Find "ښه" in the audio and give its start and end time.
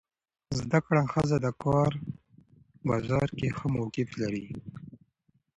3.57-3.67